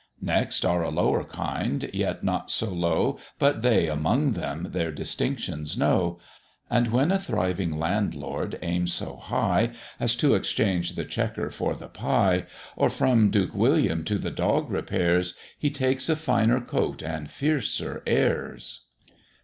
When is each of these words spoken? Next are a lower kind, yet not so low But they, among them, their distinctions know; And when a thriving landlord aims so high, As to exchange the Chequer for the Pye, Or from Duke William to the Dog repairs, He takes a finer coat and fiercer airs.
Next 0.23 0.65
are 0.65 0.81
a 0.81 0.89
lower 0.89 1.23
kind, 1.23 1.87
yet 1.93 2.23
not 2.23 2.49
so 2.49 2.71
low 2.71 3.19
But 3.37 3.61
they, 3.61 3.87
among 3.87 4.31
them, 4.31 4.69
their 4.71 4.91
distinctions 4.91 5.77
know; 5.77 6.17
And 6.71 6.87
when 6.87 7.11
a 7.11 7.19
thriving 7.19 7.77
landlord 7.77 8.57
aims 8.63 8.93
so 8.95 9.17
high, 9.17 9.73
As 9.99 10.15
to 10.15 10.33
exchange 10.33 10.95
the 10.95 11.05
Chequer 11.05 11.51
for 11.51 11.75
the 11.75 11.87
Pye, 11.87 12.47
Or 12.75 12.89
from 12.89 13.29
Duke 13.29 13.53
William 13.53 14.03
to 14.05 14.17
the 14.17 14.31
Dog 14.31 14.71
repairs, 14.71 15.35
He 15.59 15.69
takes 15.69 16.09
a 16.09 16.15
finer 16.15 16.59
coat 16.61 17.03
and 17.03 17.29
fiercer 17.29 18.01
airs. 18.07 18.85